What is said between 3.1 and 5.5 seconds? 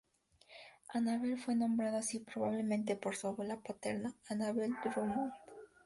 su abuela paterna, Anabella Drummond.